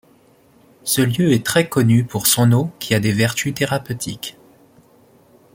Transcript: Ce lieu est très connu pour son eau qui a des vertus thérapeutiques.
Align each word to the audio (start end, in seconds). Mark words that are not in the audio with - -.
Ce 0.83 1.03
lieu 1.03 1.31
est 1.31 1.45
très 1.45 1.69
connu 1.69 2.03
pour 2.05 2.25
son 2.25 2.51
eau 2.53 2.71
qui 2.79 2.95
a 2.95 2.99
des 2.99 3.11
vertus 3.11 3.53
thérapeutiques. 3.53 4.35